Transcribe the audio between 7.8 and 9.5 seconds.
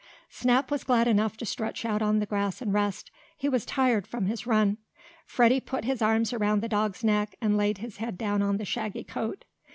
head down on the shaggy coat.